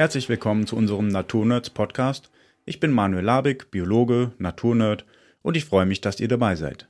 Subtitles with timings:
[0.00, 2.30] Herzlich willkommen zu unserem Naturnerds Podcast.
[2.64, 5.04] Ich bin Manuel Labig, Biologe, Naturnerd
[5.42, 6.88] und ich freue mich, dass ihr dabei seid.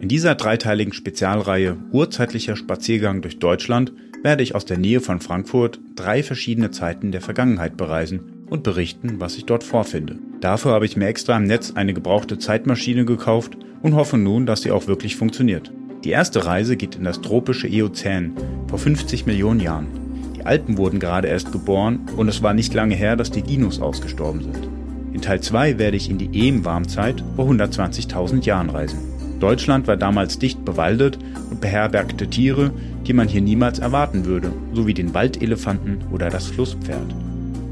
[0.00, 5.80] In dieser dreiteiligen Spezialreihe Urzeitlicher Spaziergang durch Deutschland werde ich aus der Nähe von Frankfurt
[5.96, 10.20] drei verschiedene Zeiten der Vergangenheit bereisen und berichten, was ich dort vorfinde.
[10.40, 14.62] Dafür habe ich mir extra im Netz eine gebrauchte Zeitmaschine gekauft und hoffe nun, dass
[14.62, 15.72] sie auch wirklich funktioniert.
[16.04, 18.36] Die erste Reise geht in das tropische Eozän
[18.68, 20.05] vor 50 Millionen Jahren.
[20.46, 24.42] Alpen wurden gerade erst geboren und es war nicht lange her, dass die Dinos ausgestorben
[24.42, 24.68] sind.
[25.12, 28.98] In Teil 2 werde ich in die Eem-Warmzeit vor 120.000 Jahren reisen.
[29.40, 31.18] Deutschland war damals dicht bewaldet
[31.50, 32.70] und beherbergte Tiere,
[33.06, 37.14] die man hier niemals erwarten würde, so wie den Waldelefanten oder das Flusspferd.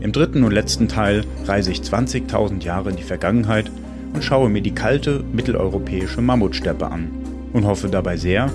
[0.00, 3.70] Im dritten und letzten Teil reise ich 20.000 Jahre in die Vergangenheit
[4.12, 7.10] und schaue mir die kalte mitteleuropäische Mammutsteppe an
[7.52, 8.50] und hoffe dabei sehr,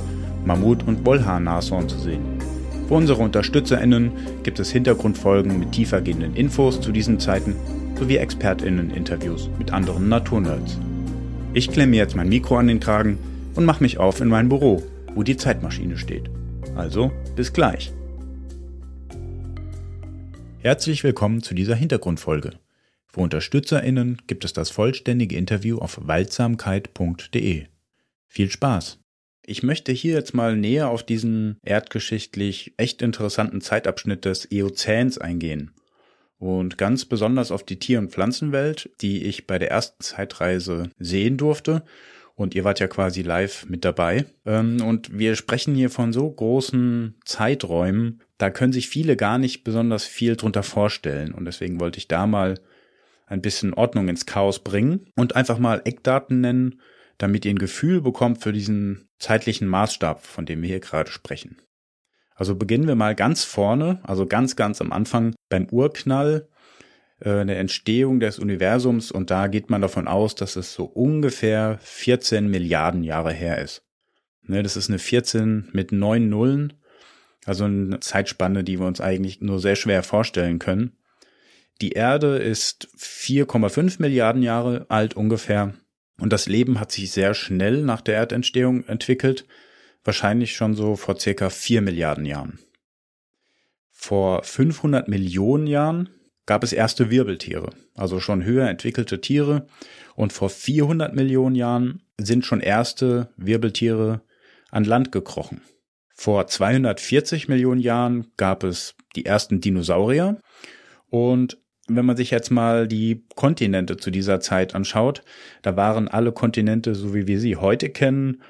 [0.46, 2.39] Mammut- und Wollhaar-Nashorn zu sehen.
[2.90, 7.56] Für unsere UnterstützerInnen gibt es Hintergrundfolgen mit tiefergehenden Infos zu diesen Zeiten
[7.96, 10.80] sowie ExpertInnen-Interviews mit anderen Naturnerds.
[11.54, 13.20] Ich klemme jetzt mein Mikro an den Kragen
[13.54, 14.82] und mache mich auf in mein Büro,
[15.14, 16.32] wo die Zeitmaschine steht.
[16.76, 17.94] Also, bis gleich.
[20.58, 22.54] Herzlich willkommen zu dieser Hintergrundfolge.
[23.06, 27.66] Für UnterstützerInnen gibt es das vollständige Interview auf waldsamkeit.de.
[28.26, 28.99] Viel Spaß!
[29.50, 35.72] Ich möchte hier jetzt mal näher auf diesen erdgeschichtlich echt interessanten Zeitabschnitt des Eozäns eingehen.
[36.38, 41.38] Und ganz besonders auf die Tier- und Pflanzenwelt, die ich bei der ersten Zeitreise sehen
[41.38, 41.82] durfte
[42.36, 44.26] und ihr wart ja quasi live mit dabei.
[44.46, 49.64] Ähm, und wir sprechen hier von so großen Zeiträumen, da können sich viele gar nicht
[49.64, 51.34] besonders viel drunter vorstellen.
[51.34, 52.60] Und deswegen wollte ich da mal
[53.26, 56.80] ein bisschen Ordnung ins Chaos bringen und einfach mal Eckdaten nennen,
[57.20, 61.58] damit ihr ein Gefühl bekommt für diesen zeitlichen Maßstab, von dem wir hier gerade sprechen.
[62.34, 66.48] Also beginnen wir mal ganz vorne, also ganz, ganz am Anfang beim Urknall
[67.20, 71.78] äh, eine Entstehung des Universums und da geht man davon aus, dass es so ungefähr
[71.82, 73.82] 14 Milliarden Jahre her ist.
[74.44, 76.74] Ne, das ist eine 14 mit neun Nullen,
[77.46, 80.98] also eine Zeitspanne, die wir uns eigentlich nur sehr schwer vorstellen können.
[81.82, 85.74] Die Erde ist 4,5 Milliarden Jahre alt ungefähr
[86.20, 89.46] und das Leben hat sich sehr schnell nach der Erdentstehung entwickelt,
[90.04, 92.60] wahrscheinlich schon so vor circa 4 Milliarden Jahren.
[93.92, 96.10] Vor 500 Millionen Jahren
[96.46, 99.68] gab es erste Wirbeltiere, also schon höher entwickelte Tiere.
[100.16, 104.22] Und vor 400 Millionen Jahren sind schon erste Wirbeltiere
[104.72, 105.62] an Land gekrochen.
[106.16, 110.42] Vor 240 Millionen Jahren gab es die ersten Dinosaurier.
[111.08, 111.58] Und
[111.90, 115.24] wenn man sich jetzt mal die Kontinente zu dieser Zeit anschaut,
[115.62, 118.42] da waren alle Kontinente, so wie wir sie heute kennen,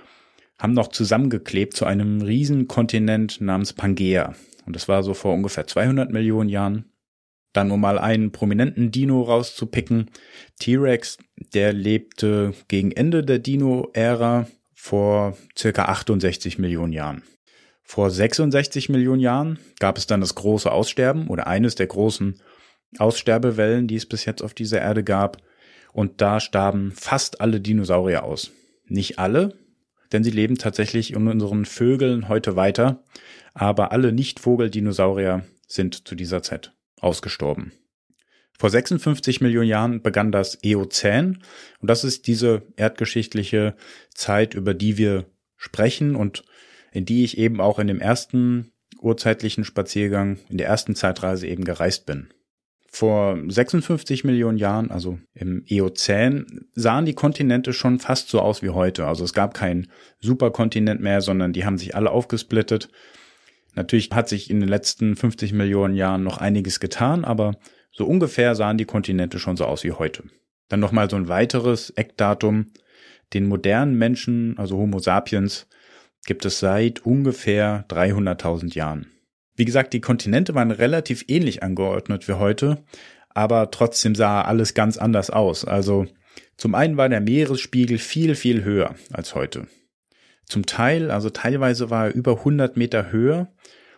[0.58, 4.36] haben noch zusammengeklebt zu einem Riesenkontinent namens Pangea.
[4.66, 6.86] Und das war so vor ungefähr 200 Millionen Jahren.
[7.54, 10.12] Dann um mal einen prominenten Dino rauszupicken.
[10.60, 11.18] T-Rex,
[11.54, 17.24] der lebte gegen Ende der Dino-Ära vor circa 68 Millionen Jahren.
[17.82, 22.40] Vor 66 Millionen Jahren gab es dann das große Aussterben oder eines der großen
[22.98, 25.38] Aussterbewellen, die es bis jetzt auf dieser Erde gab.
[25.94, 28.52] Und da starben fast alle Dinosaurier aus.
[28.88, 29.54] Nicht alle,
[30.12, 33.04] denn sie leben tatsächlich in unseren Vögeln heute weiter.
[33.54, 37.72] Aber alle Nicht-Vogel-Dinosaurier sind zu dieser Zeit ausgestorben.
[38.58, 41.42] Vor 56 Millionen Jahren begann das Eozän
[41.80, 43.76] und das ist diese erdgeschichtliche
[44.14, 46.44] Zeit, über die wir sprechen und
[46.92, 51.64] in die ich eben auch in dem ersten urzeitlichen Spaziergang, in der ersten Zeitreise eben
[51.64, 52.34] gereist bin.
[52.92, 58.70] Vor 56 Millionen Jahren, also im Eozän, sahen die Kontinente schon fast so aus wie
[58.70, 59.06] heute.
[59.06, 59.88] Also es gab keinen
[60.20, 62.90] Superkontinent mehr, sondern die haben sich alle aufgesplittet
[63.76, 67.56] Natürlich hat sich in den letzten 50 Millionen Jahren noch einiges getan, aber
[67.92, 70.24] so ungefähr sahen die Kontinente schon so aus wie heute.
[70.68, 72.68] Dann nochmal so ein weiteres Eckdatum.
[73.34, 75.68] Den modernen Menschen, also Homo sapiens,
[76.26, 79.08] gibt es seit ungefähr 300.000 Jahren.
[79.60, 82.78] Wie gesagt, die Kontinente waren relativ ähnlich angeordnet wie heute,
[83.28, 85.66] aber trotzdem sah alles ganz anders aus.
[85.66, 86.06] Also
[86.56, 89.68] zum einen war der Meeresspiegel viel, viel höher als heute.
[90.46, 93.50] Zum Teil, also teilweise war er über 100 Meter Höhe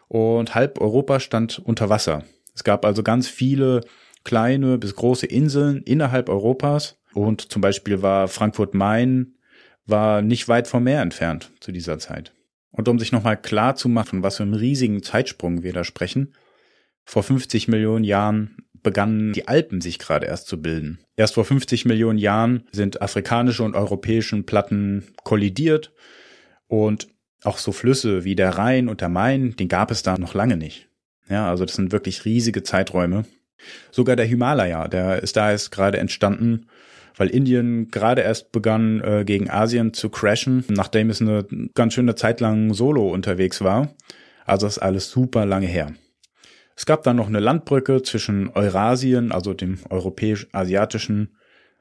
[0.08, 2.24] und halb Europa stand unter Wasser.
[2.56, 3.82] Es gab also ganz viele
[4.24, 9.36] kleine bis große Inseln innerhalb Europas und zum Beispiel war Frankfurt Main
[9.86, 12.34] war nicht weit vom Meer entfernt zu dieser Zeit.
[12.72, 16.34] Und um sich nochmal klar zu machen, was für einen riesigen Zeitsprung wir da sprechen,
[17.04, 21.00] vor 50 Millionen Jahren begannen die Alpen sich gerade erst zu bilden.
[21.16, 25.94] Erst vor 50 Millionen Jahren sind afrikanische und europäischen Platten kollidiert
[26.68, 27.08] und
[27.44, 30.58] auch so Flüsse wie der Rhein und der Main, den gab es da noch lange
[30.58, 30.88] nicht.
[31.30, 33.26] Ja, also das sind wirklich riesige Zeiträume.
[33.92, 36.68] Sogar der Himalaya, der ist da jetzt gerade entstanden,
[37.16, 42.16] weil Indien gerade erst begann, äh, gegen Asien zu crashen, nachdem es eine ganz schöne
[42.16, 43.94] Zeit lang solo unterwegs war.
[44.46, 45.94] Also ist alles super lange her.
[46.76, 51.36] Es gab dann noch eine Landbrücke zwischen Eurasien, also dem europäisch-asiatischen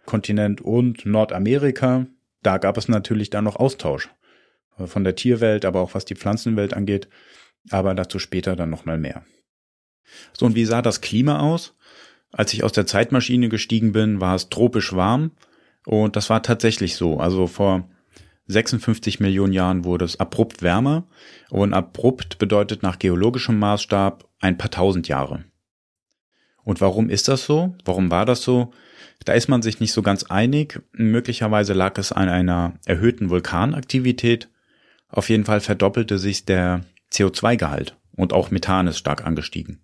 [0.04, 2.06] Kontinent und Nordamerika.
[2.42, 4.10] Da gab es natürlich dann noch Austausch
[4.78, 7.08] äh, von der Tierwelt, aber auch was die Pflanzenwelt angeht.
[7.70, 9.24] Aber dazu später dann nochmal mehr.
[10.32, 11.76] So, und wie sah das Klima aus?
[12.32, 15.32] Als ich aus der Zeitmaschine gestiegen bin, war es tropisch warm.
[15.86, 17.18] Und das war tatsächlich so.
[17.18, 17.88] Also vor
[18.46, 21.04] 56 Millionen Jahren wurde es abrupt wärmer.
[21.50, 25.44] Und abrupt bedeutet nach geologischem Maßstab ein paar tausend Jahre.
[26.62, 27.74] Und warum ist das so?
[27.84, 28.72] Warum war das so?
[29.24, 30.82] Da ist man sich nicht so ganz einig.
[30.92, 34.48] Möglicherweise lag es an einer erhöhten Vulkanaktivität.
[35.08, 39.80] Auf jeden Fall verdoppelte sich der CO2-Gehalt und auch Methan ist stark angestiegen.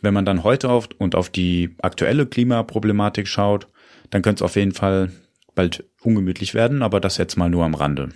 [0.00, 3.68] Wenn man dann heute auf und auf die aktuelle Klimaproblematik schaut,
[4.10, 5.10] dann könnte es auf jeden Fall
[5.54, 8.10] bald ungemütlich werden, aber das jetzt mal nur am Rande.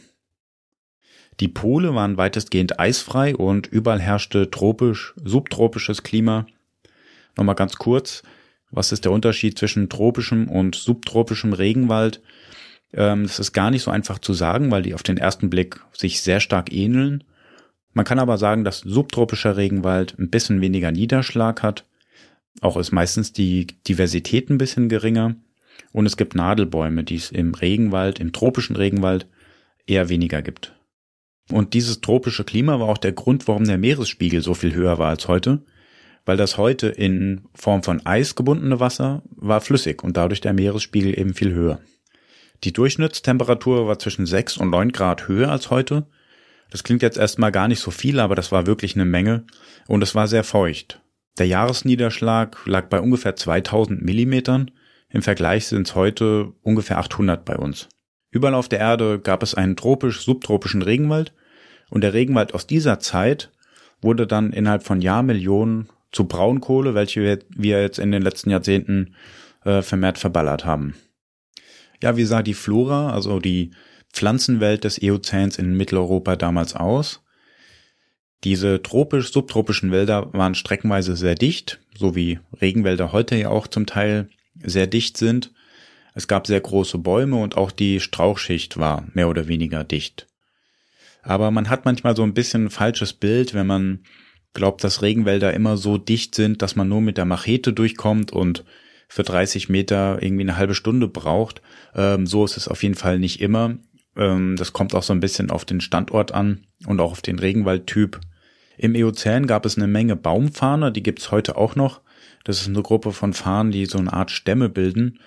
[1.41, 6.47] Die Pole waren weitestgehend eisfrei und überall herrschte tropisch, subtropisches Klima.
[7.37, 8.23] Nochmal ganz kurz,
[8.71, 12.21] was ist der Unterschied zwischen tropischem und subtropischem Regenwald?
[12.93, 15.81] Ähm, das ist gar nicht so einfach zu sagen, weil die auf den ersten Blick
[15.93, 17.25] sich sehr stark ähneln.
[17.93, 21.87] Man kann aber sagen, dass subtropischer Regenwald ein bisschen weniger Niederschlag hat.
[22.61, 25.37] Auch ist meistens die Diversität ein bisschen geringer.
[25.93, 29.27] Und es gibt Nadelbäume, die es im Regenwald, im tropischen Regenwald
[29.87, 30.75] eher weniger gibt.
[31.51, 35.09] Und dieses tropische Klima war auch der Grund, warum der Meeresspiegel so viel höher war
[35.09, 35.63] als heute,
[36.25, 41.19] weil das heute in Form von Eis gebundene Wasser war flüssig und dadurch der Meeresspiegel
[41.19, 41.81] eben viel höher.
[42.65, 46.07] Die Durchschnittstemperatur war zwischen 6 und 9 Grad höher als heute
[46.73, 49.45] das klingt jetzt erstmal gar nicht so viel, aber das war wirklich eine Menge
[49.89, 51.03] und es war sehr feucht.
[51.39, 54.71] Der Jahresniederschlag lag bei ungefähr 2000 Millimetern.
[55.11, 57.91] Im Vergleich sind es heute ungefähr 800 bei uns.
[58.31, 61.35] Überall auf der Erde gab es einen tropisch-subtropischen Regenwald
[61.91, 63.53] und der Regenwald aus dieser Zeit
[64.01, 69.15] wurde dann innerhalb von Jahrmillionen zu Braunkohle, welche wir jetzt in den letzten Jahrzehnten
[69.67, 70.95] äh, vermehrt verballert haben.
[72.03, 73.73] Ja, wie sah die Flora, also die
[74.13, 77.23] Pflanzenwelt des Eozäns in Mitteleuropa damals aus.
[78.45, 84.29] Diese tropisch-subtropischen Wälder waren streckenweise sehr dicht, so wie Regenwälder heute ja auch zum Teil
[84.63, 85.53] sehr dicht sind.
[86.15, 90.27] Es gab sehr große Bäume und auch die Strauchschicht war mehr oder weniger dicht.
[91.23, 94.01] Aber man hat manchmal so ein bisschen ein falsches Bild, wenn man
[94.55, 98.65] glaubt, dass Regenwälder immer so dicht sind, dass man nur mit der Machete durchkommt und
[99.09, 101.63] für 30 Meter irgendwie eine halbe Stunde braucht.
[101.95, 103.77] Ähm, so ist es auf jeden Fall nicht immer.
[104.17, 107.39] Ähm, das kommt auch so ein bisschen auf den Standort an und auch auf den
[107.39, 108.21] Regenwaldtyp.
[108.77, 112.01] Im Eozän gab es eine Menge Baumfarne, die gibt's heute auch noch.
[112.45, 115.21] Das ist eine Gruppe von Farnen, die so eine Art Stämme bilden.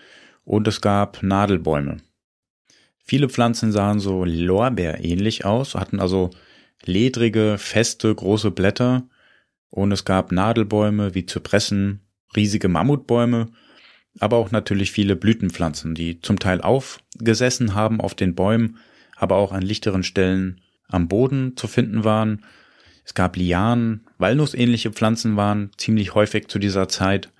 [0.43, 1.97] Und es gab Nadelbäume.
[2.97, 6.31] Viele Pflanzen sahen so Lorbeer-ähnlich aus, hatten also
[6.83, 9.07] ledrige, feste, große Blätter.
[9.69, 12.01] Und es gab Nadelbäume wie Zypressen,
[12.35, 13.47] riesige Mammutbäume
[14.19, 18.77] aber auch natürlich viele Blütenpflanzen, die zum Teil aufgesessen haben auf den Bäumen,
[19.15, 22.45] aber auch an lichteren Stellen am Boden zu finden waren.
[23.03, 27.31] Es gab Lianen, Walnussähnliche Pflanzen waren ziemlich häufig zu dieser Zeit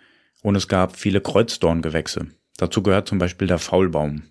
[0.41, 2.27] und es gab viele Kreuzdorngewächse.
[2.57, 4.23] Dazu gehört zum Beispiel der Faulbaum.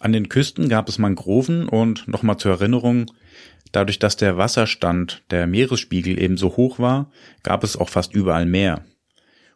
[0.00, 3.10] An den Küsten gab es Mangroven und nochmal zur Erinnerung,
[3.72, 7.10] dadurch, dass der Wasserstand, der Meeresspiegel eben so hoch war,
[7.42, 8.84] gab es auch fast überall Meer.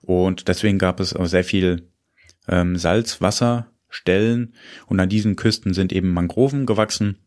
[0.00, 1.91] Und deswegen gab es sehr viel
[2.48, 4.54] ähm, Salzwasserstellen
[4.86, 7.18] und an diesen Küsten sind eben Mangroven gewachsen.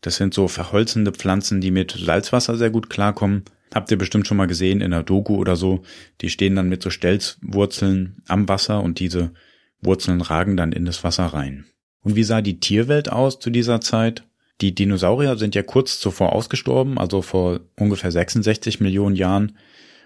[0.00, 3.44] Das sind so verholzende Pflanzen, die mit Salzwasser sehr gut klarkommen.
[3.74, 5.82] Habt ihr bestimmt schon mal gesehen in der Doku oder so.
[6.20, 9.32] Die stehen dann mit so Stelzwurzeln am Wasser und diese
[9.80, 11.66] Wurzeln ragen dann in das Wasser rein.
[12.02, 14.24] Und wie sah die Tierwelt aus zu dieser Zeit?
[14.60, 19.56] Die Dinosaurier sind ja kurz zuvor ausgestorben, also vor ungefähr 66 Millionen Jahren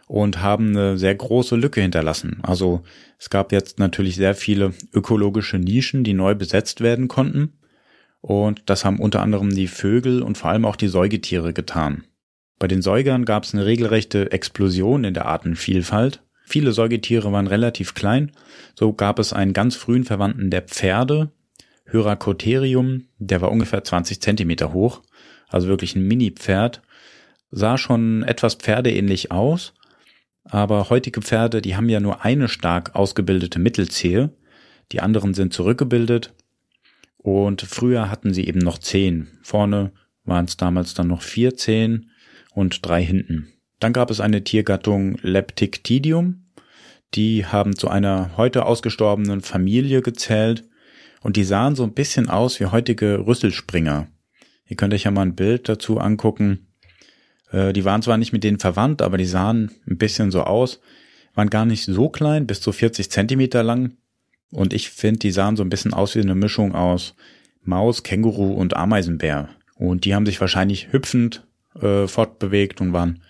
[0.06, 2.38] und haben eine sehr große Lücke hinterlassen.
[2.42, 2.82] Also
[3.18, 7.54] es gab jetzt natürlich sehr viele ökologische Nischen, die neu besetzt werden konnten.
[8.20, 12.04] Und das haben unter anderem die Vögel und vor allem auch die Säugetiere getan.
[12.58, 16.23] Bei den Säugern gab es eine regelrechte Explosion in der Artenvielfalt.
[16.46, 18.32] Viele Säugetiere waren relativ klein.
[18.75, 21.32] So gab es einen ganz frühen Verwandten der Pferde,
[21.87, 25.02] Hyracotherium, der war ungefähr 20 Zentimeter hoch,
[25.49, 26.82] also wirklich ein Mini-Pferd,
[27.50, 29.75] sah schon etwas pferdeähnlich aus
[30.45, 34.31] aber heutige Pferde, die haben ja nur eine stark ausgebildete Mittelzehe.
[34.93, 36.35] Die anderen sind zurückgebildet.
[37.17, 39.29] Und früher hatten sie eben noch zehn.
[39.43, 39.93] Vorne
[40.25, 42.11] waren es damals dann noch vier Zehen
[42.53, 43.49] und drei hinten.
[43.81, 46.45] Dann gab es eine Tiergattung Leptictidium.
[47.15, 50.65] Die haben zu einer heute ausgestorbenen Familie gezählt
[51.23, 54.09] und die sahen so ein bisschen aus wie heutige Rüsselspringer.
[54.67, 56.63] Ihr könnt euch ja mal ein Bild dazu angucken.
[57.51, 60.81] Äh, die waren zwar nicht mit denen verwandt, aber die sahen ein bisschen so aus,
[61.35, 63.97] waren gar nicht so klein, bis zu 40 Zentimeter lang.
[64.51, 67.15] Und ich finde, die sahen so ein bisschen aus wie eine Mischung aus
[67.63, 69.49] Maus, Känguru und Ameisenbär.
[69.77, 71.47] Und die haben sich wahrscheinlich hüpfend
[71.81, 73.23] äh, fortbewegt und waren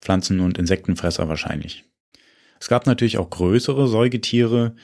[0.00, 1.84] Pflanzen- und Insektenfresser wahrscheinlich.
[2.60, 4.74] Es gab natürlich auch größere Säugetiere.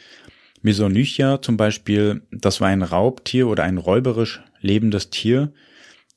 [0.62, 5.52] Mesonychia zum Beispiel, das war ein Raubtier oder ein räuberisch lebendes Tier.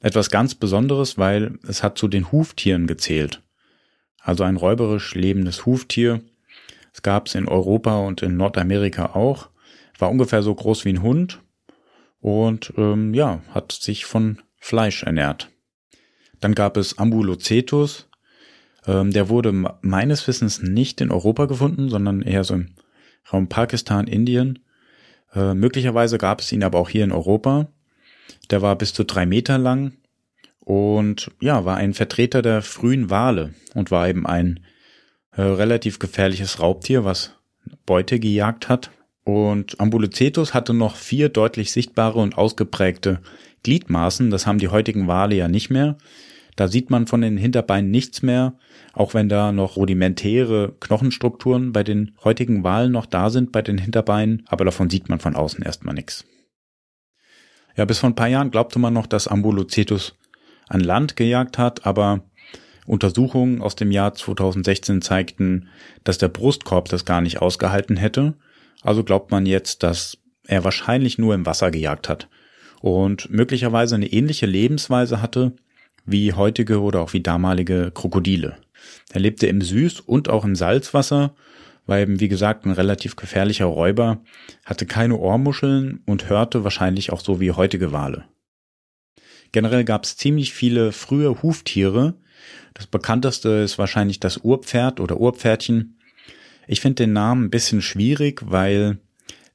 [0.01, 3.41] Etwas ganz Besonderes, weil es hat zu den Huftieren gezählt.
[4.19, 6.21] Also ein räuberisch lebendes Huftier.
[6.93, 9.49] Es gab es in Europa und in Nordamerika auch.
[9.97, 11.41] War ungefähr so groß wie ein Hund
[12.19, 15.49] und ähm, ja, hat sich von Fleisch ernährt.
[16.39, 18.09] Dann gab es Ambulocetus.
[18.87, 22.75] Ähm, der wurde meines Wissens nicht in Europa gefunden, sondern eher so im
[23.31, 24.59] Raum Pakistan, Indien.
[25.33, 27.67] Äh, möglicherweise gab es ihn aber auch hier in Europa.
[28.49, 29.93] Der war bis zu drei Meter lang
[30.59, 34.59] und ja, war ein Vertreter der frühen Wale und war eben ein
[35.31, 37.31] äh, relativ gefährliches Raubtier, was
[37.85, 38.91] Beute gejagt hat.
[39.23, 43.21] Und Ambulocetus hatte noch vier deutlich sichtbare und ausgeprägte
[43.63, 44.29] Gliedmaßen.
[44.29, 45.97] Das haben die heutigen Wale ja nicht mehr.
[46.55, 48.53] Da sieht man von den Hinterbeinen nichts mehr,
[48.93, 53.77] auch wenn da noch rudimentäre Knochenstrukturen bei den heutigen Walen noch da sind bei den
[53.77, 56.25] Hinterbeinen, aber davon sieht man von außen erstmal nichts.
[57.75, 60.15] Ja, bis vor ein paar Jahren glaubte man noch, dass Ambulocetus
[60.67, 62.21] an Land gejagt hat, aber
[62.85, 65.69] Untersuchungen aus dem Jahr 2016 zeigten,
[66.03, 68.33] dass der Brustkorb das gar nicht ausgehalten hätte.
[68.81, 72.27] Also glaubt man jetzt, dass er wahrscheinlich nur im Wasser gejagt hat
[72.81, 75.53] und möglicherweise eine ähnliche Lebensweise hatte
[76.05, 78.57] wie heutige oder auch wie damalige Krokodile.
[79.13, 81.35] Er lebte im Süß- und auch im Salzwasser,
[81.85, 84.21] war eben wie gesagt ein relativ gefährlicher Räuber,
[84.65, 88.25] hatte keine Ohrmuscheln und hörte wahrscheinlich auch so wie heutige Wale.
[89.51, 92.15] Generell gab es ziemlich viele frühe Huftiere.
[92.73, 95.99] Das bekannteste ist wahrscheinlich das Urpferd oder Urpferdchen.
[96.67, 98.99] Ich finde den Namen ein bisschen schwierig, weil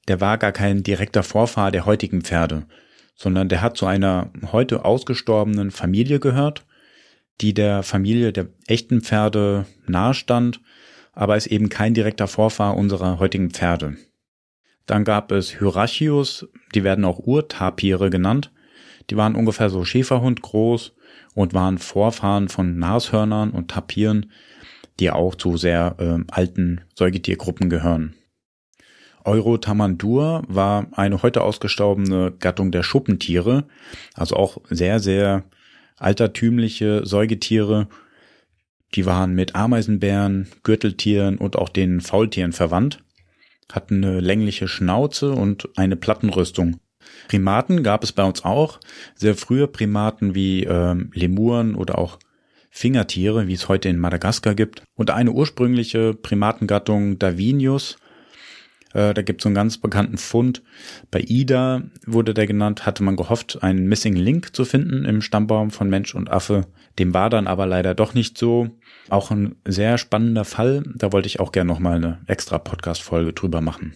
[0.08, 2.66] der war gar kein direkter Vorfahr der heutigen Pferde,
[3.14, 6.66] sondern der hat zu einer heute ausgestorbenen Familie gehört,
[7.40, 10.60] die der Familie der echten Pferde nahestand,
[11.16, 13.96] aber ist eben kein direkter Vorfahr unserer heutigen Pferde.
[14.86, 18.52] Dann gab es Hyrachius, die werden auch Urtapire genannt.
[19.10, 20.92] Die waren ungefähr so Schäferhund groß
[21.34, 24.30] und waren Vorfahren von Nashörnern und Tapiren,
[25.00, 28.14] die auch zu sehr äh, alten Säugetiergruppen gehören.
[29.24, 33.64] Eurotamandur war eine heute ausgestorbene Gattung der Schuppentiere,
[34.14, 35.44] also auch sehr, sehr
[35.96, 37.88] altertümliche Säugetiere.
[38.94, 43.02] Die waren mit Ameisenbären, Gürteltieren und auch den Faultieren verwandt,
[43.70, 46.78] hatten eine längliche Schnauze und eine Plattenrüstung.
[47.28, 48.80] Primaten gab es bei uns auch,
[49.14, 52.18] sehr frühe Primaten wie ähm, Lemuren oder auch
[52.70, 54.82] Fingertiere, wie es heute in Madagaskar gibt.
[54.94, 57.96] Und eine ursprüngliche Primatengattung Davinius
[58.96, 60.62] äh, da gibt es so einen ganz bekannten Fund.
[61.10, 65.70] Bei Ida wurde der genannt, hatte man gehofft, einen Missing Link zu finden im Stammbaum
[65.70, 66.62] von Mensch und Affe.
[66.98, 68.70] Dem war dann aber leider doch nicht so.
[69.10, 70.82] Auch ein sehr spannender Fall.
[70.94, 73.92] Da wollte ich auch gerne nochmal eine extra Podcast-Folge drüber machen.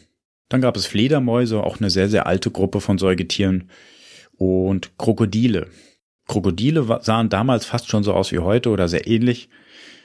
[0.50, 3.70] Dann gab es Fledermäuse, auch eine sehr, sehr alte Gruppe von Säugetieren.
[4.36, 5.68] Und Krokodile.
[6.28, 9.48] Krokodile sahen damals fast schon so aus wie heute oder sehr ähnlich.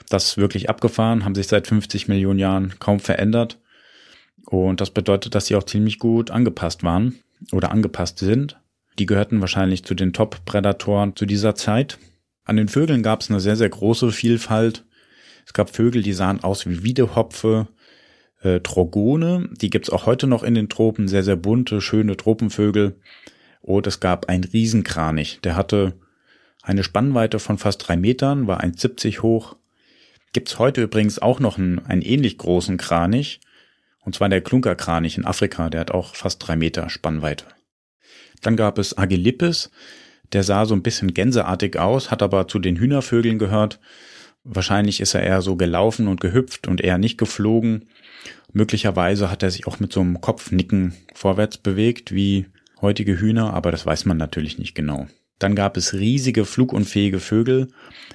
[0.10, 3.60] Das ist wirklich abgefahren, haben sich seit 50 Millionen Jahren kaum verändert.
[4.46, 7.16] Und das bedeutet, dass sie auch ziemlich gut angepasst waren
[7.52, 8.60] oder angepasst sind.
[9.00, 11.98] Die gehörten wahrscheinlich zu den Top-Prädatoren zu dieser Zeit.
[12.46, 14.86] An den Vögeln gab es eine sehr, sehr große Vielfalt.
[15.46, 17.68] Es gab Vögel, die sahen aus wie Wiedehopfe,
[18.42, 23.00] äh, Trogone, die gibt's auch heute noch in den Tropen, sehr, sehr bunte, schöne Tropenvögel.
[23.62, 25.94] Und es gab einen Riesenkranich, der hatte
[26.62, 29.56] eine Spannweite von fast drei Metern, war 1,70 hoch.
[30.34, 33.40] Gibt's heute übrigens auch noch einen, einen ähnlich großen Kranich,
[34.06, 37.46] und zwar der Klunkerkranich in Afrika, der hat auch fast drei Meter Spannweite.
[38.42, 39.72] Dann gab es Agilippus,
[40.32, 43.80] der sah so ein bisschen gänseartig aus, hat aber zu den Hühnervögeln gehört.
[44.44, 47.90] Wahrscheinlich ist er eher so gelaufen und gehüpft und eher nicht geflogen.
[48.54, 52.46] Möglicherweise hat er sich auch mit so einem Kopfnicken vorwärts bewegt, wie
[52.82, 55.08] heutige Hühner, aber das weiß man natürlich nicht genau.
[55.40, 57.70] Dann gab es riesige flugunfähige Vögel,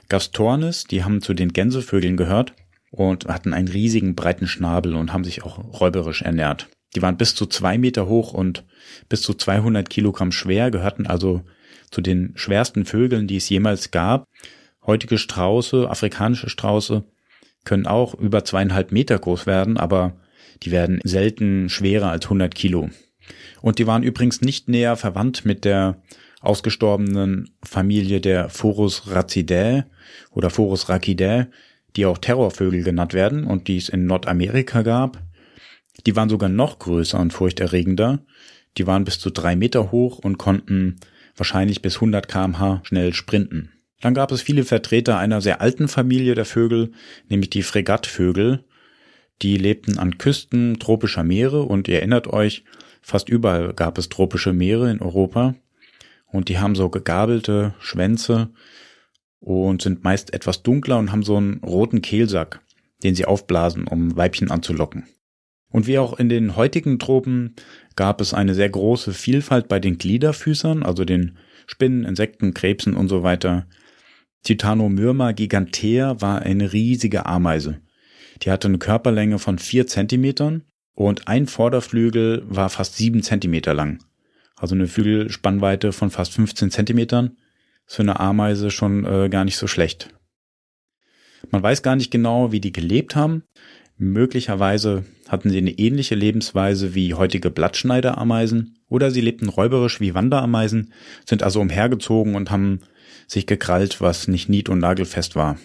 [0.09, 2.55] Gastornis, die haben zu den Gänsevögeln gehört
[2.91, 6.69] und hatten einen riesigen breiten Schnabel und haben sich auch räuberisch ernährt.
[6.95, 8.65] Die waren bis zu zwei Meter hoch und
[9.09, 11.43] bis zu 200 Kilogramm schwer, gehörten also
[11.91, 14.25] zu den schwersten Vögeln, die es jemals gab.
[14.85, 17.05] Heutige Strauße, afrikanische Strauße,
[17.65, 20.17] können auch über zweieinhalb Meter groß werden, aber
[20.63, 22.89] die werden selten schwerer als 100 Kilo.
[23.61, 26.01] Und die waren übrigens nicht näher verwandt mit der
[26.41, 29.85] ausgestorbenen Familie der Phorus racidae
[30.31, 31.49] oder Phorus racidae,
[31.97, 35.23] die auch Terrorvögel genannt werden und die es in Nordamerika gab.
[36.07, 38.25] Die waren sogar noch größer und furchterregender.
[38.79, 41.01] Die waren bis zu drei Meter hoch und konnten
[41.37, 43.73] wahrscheinlich bis 100 kmh schnell sprinten.
[44.01, 46.93] Dann gab es viele Vertreter einer sehr alten Familie der Vögel,
[47.29, 48.65] nämlich die Fregattvögel.
[49.43, 52.65] Die lebten an Küsten tropischer Meere und ihr erinnert euch,
[53.03, 55.55] fast überall gab es tropische Meere in Europa.
[56.27, 58.51] Und die haben so gegabelte Schwänze
[59.41, 62.61] und sind meist etwas dunkler und haben so einen roten Kehlsack,
[63.03, 65.05] den sie aufblasen, um Weibchen anzulocken.
[65.71, 67.55] Und wie auch in den heutigen Tropen
[67.97, 73.09] gab es eine sehr große Vielfalt bei den Gliederfüßern, also den Spinnen, Insekten, Krebsen und
[73.09, 73.67] so weiter.
[74.43, 77.81] Titanomyrma gigantea war eine riesige Ameise.
[78.43, 84.03] Die hatte eine Körperlänge von vier Zentimetern und ein Vorderflügel war fast sieben Zentimeter lang.
[84.57, 87.37] Also eine Flügelspannweite von fast 15 Zentimetern.
[87.91, 90.15] Für eine Ameise schon äh, gar nicht so schlecht.
[91.51, 93.43] Man weiß gar nicht genau, wie die gelebt haben.
[93.97, 100.93] Möglicherweise hatten sie eine ähnliche Lebensweise wie heutige Blattschneiderameisen oder sie lebten räuberisch wie Wanderameisen,
[101.29, 102.79] sind also umhergezogen und haben
[103.27, 105.59] sich gekrallt, was nicht nied- und nagelfest war.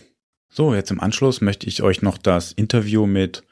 [0.49, 3.43] So, jetzt im Anschluss möchte ich euch noch das Interview mit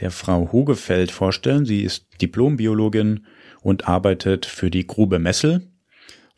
[0.00, 1.64] der Frau Hogefeld vorstellen.
[1.64, 3.26] Sie ist Diplombiologin
[3.62, 5.71] und arbeitet für die Grube Messel.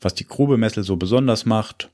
[0.04, 1.90] Was die Grube Messel so besonders macht,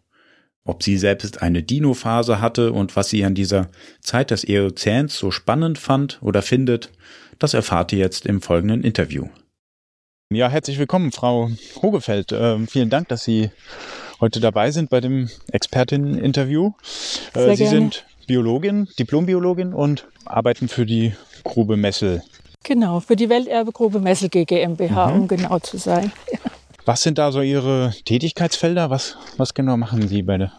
[0.65, 3.69] ob sie selbst eine Dino-Phase hatte und was sie an dieser
[4.01, 6.91] Zeit des Eozäns so spannend fand oder findet,
[7.39, 9.29] das erfahrt ihr jetzt im folgenden Interview.
[10.33, 11.51] Ja, herzlich willkommen, Frau
[11.83, 12.33] Hogefeld.
[12.33, 13.51] Ähm, vielen Dank, dass Sie
[14.21, 16.73] heute dabei sind bei dem Expertinnen-Interview.
[17.35, 22.25] Äh, Sie sind Biologin, Diplombiologin und arbeiten für die Grube Messel.
[22.65, 25.21] Genau, für die Welterbegrube Messel GmbH, mhm.
[25.21, 26.11] um genau zu sein.
[26.85, 28.91] Was sind da so Ihre Tätigkeitsfelder?
[28.91, 30.53] Was, was genau machen Sie bei der?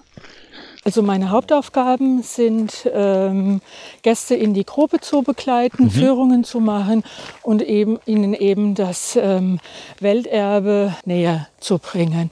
[0.84, 3.62] Also meine Hauptaufgaben sind, ähm,
[4.02, 5.92] Gäste in die Gruppe zu begleiten, mhm.
[5.92, 7.04] Führungen zu machen
[7.44, 9.60] und eben ihnen eben das ähm,
[10.00, 12.32] Welterbe näher zu bringen.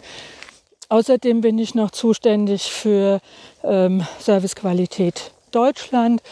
[0.90, 3.22] Außerdem bin ich noch zuständig für
[3.64, 6.24] ähm, Servicequalität Deutschland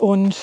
[0.00, 0.34] und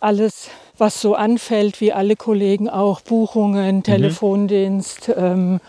[0.00, 0.48] alles
[0.80, 3.82] was so anfällt, wie alle Kollegen auch, Buchungen, mhm.
[3.82, 5.60] Telefondienst, ähm,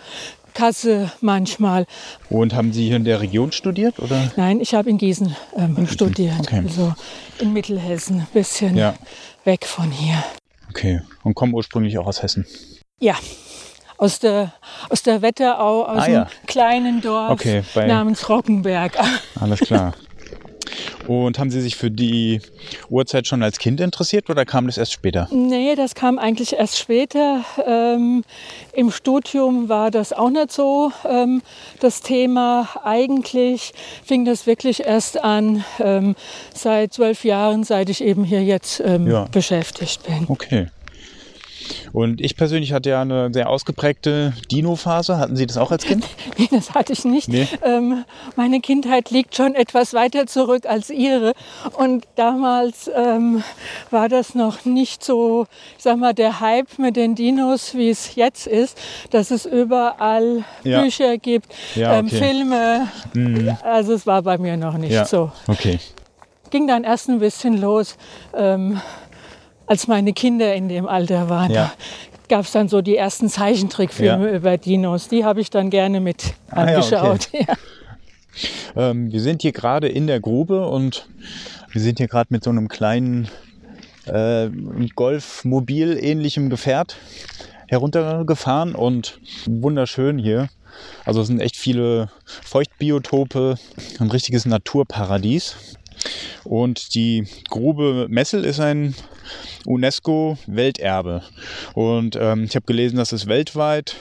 [0.54, 1.86] Kasse manchmal.
[2.30, 4.00] Und haben Sie hier in der Region studiert?
[4.00, 4.32] Oder?
[4.36, 6.39] Nein, ich habe in Gießen ähm, in studiert.
[6.39, 6.62] Okay.
[6.63, 6.93] Also
[7.39, 8.95] in Mittelhessen, ein bisschen ja.
[9.43, 10.24] weg von hier.
[10.69, 12.45] Okay, und kommen ursprünglich auch aus Hessen?
[13.00, 13.15] Ja,
[13.97, 14.54] aus der,
[14.89, 16.28] aus der Wetterau, aus ah, einem ja.
[16.47, 18.97] kleinen Dorf okay, namens Rockenberg.
[19.39, 19.93] Alles klar.
[21.08, 22.42] Und haben Sie sich für die
[22.90, 25.28] Uhrzeit schon als Kind interessiert oder kam das erst später?
[25.32, 27.44] Nee, das kam eigentlich erst später.
[27.66, 28.24] Ähm,
[28.74, 31.42] Im Studium war das auch nicht so ähm,
[31.80, 32.70] das Thema.
[32.84, 36.16] Eigentlich fing das wirklich erst an ähm,
[36.54, 39.26] seit zwölf Jahren, seit ich eben hier jetzt ähm, ja.
[39.32, 40.26] beschäftigt bin.
[40.28, 40.68] Okay.
[41.93, 45.17] Und ich persönlich hatte ja eine sehr ausgeprägte Dino-Phase.
[45.17, 46.06] Hatten Sie das auch als Kind?
[46.38, 47.28] nee, das hatte ich nicht.
[47.28, 47.47] Nee.
[47.63, 51.34] Ähm, meine Kindheit liegt schon etwas weiter zurück als Ihre.
[51.78, 53.43] Und damals ähm,
[53.89, 55.47] war das noch nicht so,
[55.78, 58.78] ich sag mal, der Hype mit den Dinos, wie es jetzt ist,
[59.12, 60.82] dass es überall ja.
[60.82, 62.15] Bücher gibt, ja, ähm, okay.
[62.15, 62.88] ähm, Filme.
[63.13, 63.58] Mhm.
[63.63, 65.06] Also es war bei mir noch nicht ja.
[65.06, 65.32] so.
[65.47, 65.80] Okay.
[66.50, 67.97] Ging dann erst ein bisschen los.
[68.36, 68.82] Ähm,
[69.67, 71.52] als meine Kinder in dem Alter waren.
[71.52, 71.74] Ja.
[72.28, 74.36] gab es dann so die ersten Zeichentrickfilme ja.
[74.36, 75.10] über Dinos.
[75.10, 77.30] Die habe ich dann gerne mit ah, angeschaut.
[77.32, 77.45] Ja, okay.
[78.76, 81.08] ähm, wir sind hier gerade in der Grube und
[81.71, 83.28] wir sind hier gerade mit so einem kleinen
[84.06, 84.50] äh,
[84.95, 86.97] Golfmobil-ähnlichem Gefährt
[87.67, 90.50] heruntergefahren und wunderschön hier.
[91.06, 93.56] Also es sind echt viele Feuchtbiotope,
[94.00, 95.78] ein richtiges Naturparadies.
[96.44, 98.96] Und die Grube Messel ist ein
[99.66, 101.22] UNESCO-Welterbe.
[101.74, 103.96] Und ähm, ich habe gelesen, dass es weltweit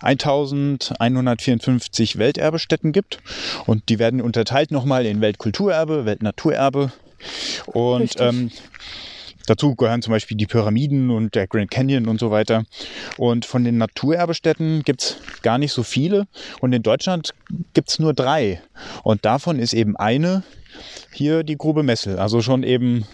[0.00, 3.18] 1154 Welterbestätten gibt.
[3.66, 6.92] Und die werden unterteilt nochmal in Weltkulturerbe, Weltnaturerbe.
[7.66, 8.50] Und ähm,
[9.46, 12.64] Dazu gehören zum Beispiel die Pyramiden und der Grand Canyon und so weiter.
[13.16, 16.26] Und von den Naturerbestätten gibt es gar nicht so viele.
[16.60, 17.34] Und in Deutschland
[17.74, 18.62] gibt es nur drei.
[19.02, 20.44] Und davon ist eben eine
[21.12, 22.18] hier die Grube Messel.
[22.18, 23.06] Also schon eben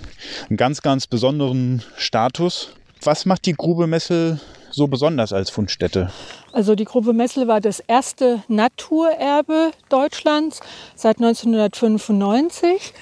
[0.49, 2.73] einen ganz, ganz besonderen Status.
[3.03, 4.41] Was macht die Grube Messel
[4.71, 6.11] so besonders als Fundstätte?
[6.53, 10.61] Also die Grube Messel war das erste Naturerbe Deutschlands
[10.95, 12.93] seit 1995.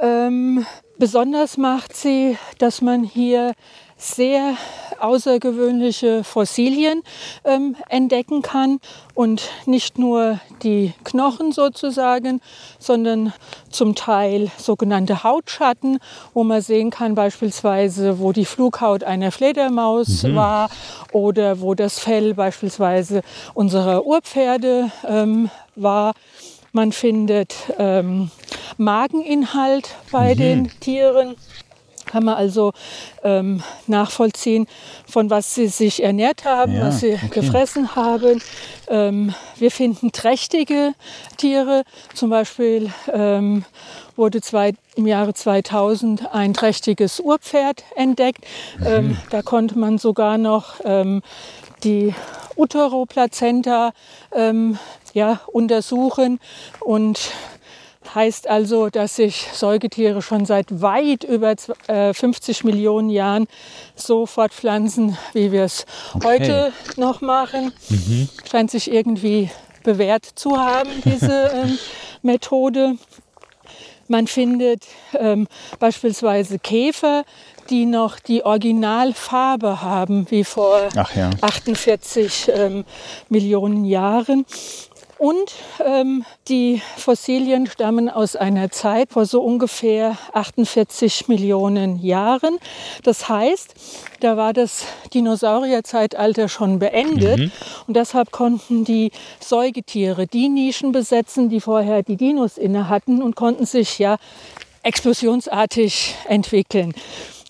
[0.00, 0.64] Ähm,
[1.02, 3.54] Besonders macht sie, dass man hier
[4.02, 4.56] sehr
[4.98, 7.02] außergewöhnliche Fossilien
[7.44, 8.78] ähm, entdecken kann
[9.14, 12.40] und nicht nur die Knochen sozusagen,
[12.78, 13.32] sondern
[13.70, 15.98] zum Teil sogenannte Hautschatten,
[16.34, 20.36] wo man sehen kann beispielsweise, wo die Flughaut einer Fledermaus mhm.
[20.36, 20.70] war
[21.12, 23.22] oder wo das Fell beispielsweise
[23.54, 26.14] unserer Urpferde ähm, war.
[26.72, 28.30] Man findet ähm,
[28.78, 30.38] Mageninhalt bei mhm.
[30.38, 31.36] den Tieren
[32.12, 32.72] kann man also
[33.24, 34.66] ähm, nachvollziehen,
[35.08, 37.40] von was sie sich ernährt haben, ja, was sie okay.
[37.40, 38.42] gefressen haben.
[38.88, 40.92] Ähm, wir finden trächtige
[41.38, 41.84] Tiere.
[42.12, 43.64] Zum Beispiel ähm,
[44.14, 48.44] wurde zwei, im Jahre 2000 ein trächtiges Urpferd entdeckt.
[48.78, 48.86] Mhm.
[48.86, 51.22] Ähm, da konnte man sogar noch ähm,
[51.82, 52.14] die
[52.56, 53.92] Uteroplazenta
[54.34, 54.78] ähm,
[55.14, 56.40] ja, untersuchen
[56.80, 57.32] und
[58.14, 63.46] Heißt also, dass sich Säugetiere schon seit weit über 50 äh, Millionen Jahren
[63.94, 66.26] so fortpflanzen, wie wir es okay.
[66.26, 67.72] heute noch machen.
[67.88, 68.28] Mhm.
[68.50, 69.50] Scheint sich irgendwie
[69.82, 71.78] bewährt zu haben, diese ähm,
[72.22, 72.96] Methode.
[74.08, 74.84] Man findet
[75.18, 75.46] ähm,
[75.78, 77.24] beispielsweise Käfer,
[77.70, 81.30] die noch die Originalfarbe haben, wie vor ja.
[81.40, 82.84] 48 ähm,
[83.28, 84.44] Millionen Jahren.
[85.22, 92.58] Und ähm, die Fossilien stammen aus einer Zeit vor so ungefähr 48 Millionen Jahren.
[93.04, 93.72] Das heißt,
[94.18, 97.52] da war das Dinosaurierzeitalter schon beendet mhm.
[97.86, 103.36] und deshalb konnten die Säugetiere die Nischen besetzen, die vorher die Dinos inne hatten und
[103.36, 104.16] konnten sich ja
[104.82, 106.94] explosionsartig entwickeln.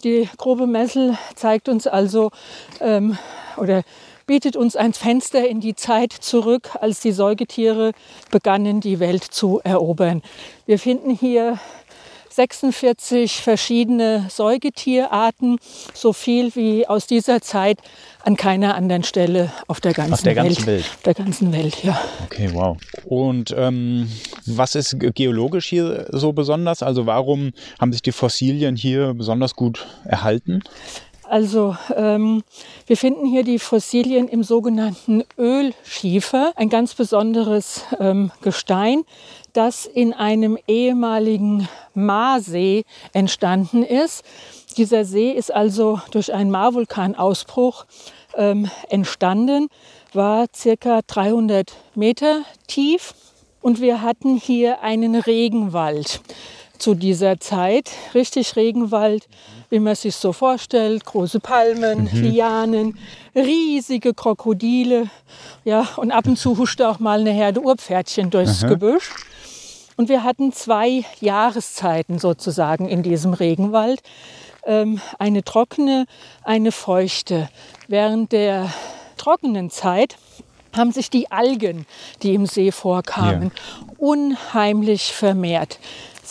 [0.05, 2.33] Die grobe Messel zeigt uns also
[2.81, 3.17] ähm,
[3.57, 3.83] oder
[4.27, 7.93] bietet uns ein Fenster in die Zeit zurück, als die Säugetiere
[8.31, 10.23] begannen, die Welt zu erobern.
[10.67, 11.59] Wir finden hier
[12.33, 15.59] 46 verschiedene Säugetierarten,
[15.93, 17.79] so viel wie aus dieser Zeit
[18.25, 20.85] an keiner anderen Stelle auf der ganzen, auf der ganzen Welt.
[20.85, 20.91] Welt.
[20.95, 22.01] Auf der ganzen Welt, ja.
[22.25, 22.79] Okay, wow.
[23.05, 24.11] Und ähm,
[24.47, 26.83] was ist geologisch hier so besonders?
[26.83, 30.63] Also warum haben sich die Fossilien hier besonders gut erhalten?
[31.33, 32.45] Also ähm,
[32.87, 39.05] wir finden hier die Fossilien im sogenannten Ölschiefer, ein ganz besonderes ähm, Gestein,
[39.55, 44.25] das in einem ehemaligen Marsee entstanden ist.
[44.77, 47.87] Dieser See ist also durch einen Marvulkanausbruch
[48.37, 49.69] ähm, entstanden,
[50.13, 53.15] war circa 300 Meter tief
[53.63, 56.21] und wir hatten hier einen Regenwald
[56.77, 59.29] zu dieser Zeit, richtig Regenwald
[59.73, 61.07] wie man sich so vorstellt.
[61.07, 62.23] Große Palmen, mhm.
[62.23, 62.99] Lianen,
[63.35, 65.09] riesige Krokodile.
[65.65, 68.69] Ja, und ab und zu huschte auch mal eine Herde Urpferdchen durchs Aha.
[68.69, 69.11] Gebüsch.
[69.97, 74.03] Und wir hatten zwei Jahreszeiten sozusagen in diesem Regenwald.
[74.67, 76.05] Ähm, eine trockene,
[76.45, 77.49] eine feuchte.
[77.89, 78.71] Während der
[79.17, 80.19] trockenen Zeit
[80.77, 81.87] haben sich die Algen,
[82.23, 83.95] die im See vorkamen, ja.
[83.97, 85.79] unheimlich vermehrt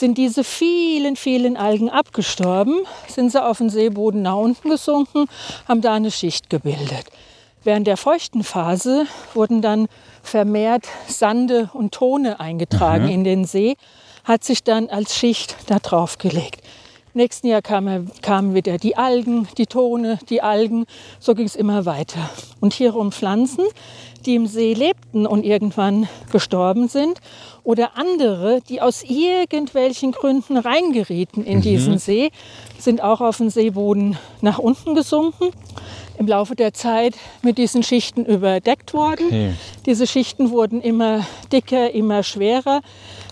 [0.01, 5.27] sind diese vielen, vielen Algen abgestorben, sind sie auf den Seeboden nach unten gesunken,
[5.67, 7.05] haben da eine Schicht gebildet.
[7.63, 9.87] Während der feuchten Phase wurden dann
[10.23, 13.11] vermehrt Sande und Tone eingetragen mhm.
[13.11, 13.77] in den See,
[14.23, 16.61] hat sich dann als Schicht da drauf gelegt.
[17.13, 20.85] Nächsten Jahr kamen, kamen wieder die Algen, die Tone, die Algen.
[21.19, 22.29] So ging es immer weiter.
[22.61, 23.65] Und hier um Pflanzen,
[24.25, 27.19] die im See lebten und irgendwann gestorben sind
[27.63, 31.61] oder andere, die aus irgendwelchen Gründen reingerieten in mhm.
[31.61, 32.31] diesen See,
[32.77, 35.49] sind auch auf den Seeboden nach unten gesunken.
[36.17, 39.25] Im Laufe der Zeit mit diesen Schichten überdeckt worden.
[39.27, 39.53] Okay.
[39.85, 42.81] Diese Schichten wurden immer dicker, immer schwerer.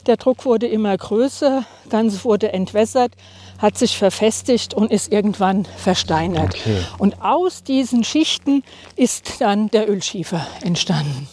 [0.07, 3.11] Der Druck wurde immer größer, Ganze wurde entwässert,
[3.59, 6.55] hat sich verfestigt und ist irgendwann versteinert.
[6.55, 6.83] Okay.
[6.97, 8.63] Und aus diesen Schichten
[8.95, 11.27] ist dann der Ölschiefer entstanden.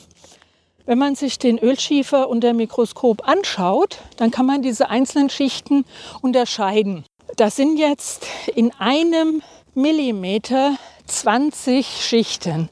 [0.85, 5.85] Wenn man sich den Ölschiefer unter dem Mikroskop anschaut, dann kann man diese einzelnen Schichten
[6.21, 7.05] unterscheiden.
[7.37, 9.43] Das sind jetzt in einem
[9.75, 12.71] Millimeter 20 Schichten.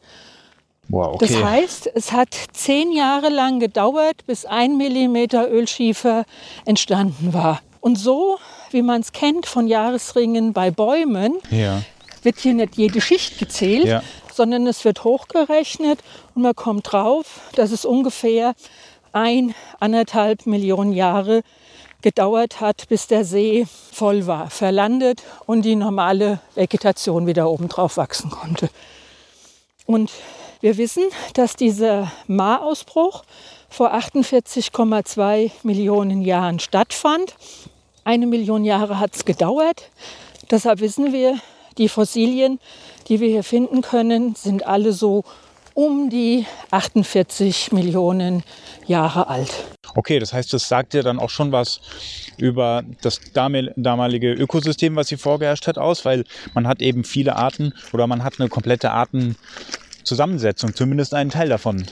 [0.88, 1.26] Wow, okay.
[1.26, 6.24] Das heißt, es hat zehn Jahre lang gedauert, bis ein Millimeter Ölschiefer
[6.64, 7.62] entstanden war.
[7.80, 8.38] Und so,
[8.74, 11.82] wie man es kennt von Jahresringen bei Bäumen, ja.
[12.22, 14.02] wird hier nicht jede Schicht gezählt, ja
[14.34, 16.00] sondern es wird hochgerechnet
[16.34, 18.54] und man kommt drauf, dass es ungefähr
[19.12, 21.42] ein, anderthalb Millionen Jahre
[22.02, 27.96] gedauert hat, bis der See voll war, verlandet und die normale Vegetation wieder oben drauf
[27.96, 28.68] wachsen konnte.
[29.86, 30.10] Und
[30.60, 33.24] wir wissen, dass dieser Marausbruch
[33.68, 37.36] vor 48,2 Millionen Jahren stattfand.
[38.04, 39.90] Eine Million Jahre hat es gedauert.
[40.50, 41.38] Deshalb wissen wir,
[41.78, 42.60] die Fossilien,
[43.08, 45.24] die wir hier finden können, sind alle so
[45.74, 48.44] um die 48 Millionen
[48.86, 49.50] Jahre alt.
[49.96, 51.80] Okay, das heißt, das sagt ja dann auch schon was
[52.36, 57.74] über das damalige Ökosystem, was hier vorgeherrscht hat, aus, weil man hat eben viele Arten
[57.92, 61.86] oder man hat eine komplette Artenzusammensetzung, zumindest einen Teil davon.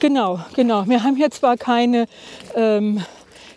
[0.00, 0.86] Genau, genau.
[0.86, 2.06] Wir haben hier zwar keine
[2.54, 3.04] ähm,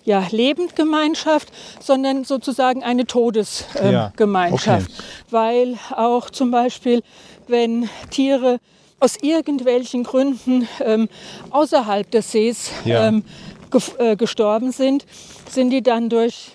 [0.07, 1.49] ja, Lebendgemeinschaft,
[1.81, 4.89] sondern sozusagen eine Todesgemeinschaft.
[4.89, 5.01] Ähm, ja.
[5.01, 5.03] okay.
[5.29, 7.03] Weil auch zum Beispiel,
[7.47, 8.59] wenn Tiere
[9.01, 11.09] aus irgendwelchen Gründen ähm,
[11.49, 13.09] außerhalb des Sees ja.
[13.09, 13.25] ähm,
[13.69, 15.05] ge äh, gestorben sind,
[15.51, 16.51] sind die dann durch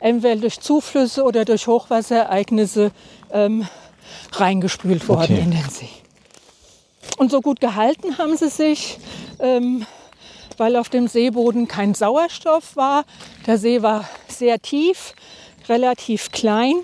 [0.00, 2.90] entweder durch Zuflüsse oder durch Hochwasserereignisse
[3.32, 3.68] ähm,
[4.32, 5.42] reingespült worden okay.
[5.42, 5.90] in den See.
[7.18, 8.98] Und so gut gehalten haben sie sich,
[9.40, 9.84] ähm,
[10.58, 13.04] weil auf dem Seeboden kein Sauerstoff war.
[13.46, 15.14] Der See war sehr tief,
[15.68, 16.74] relativ klein,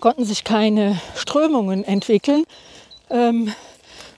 [0.00, 2.44] konnten sich keine Strömungen entwickeln.
[3.10, 3.52] Ähm,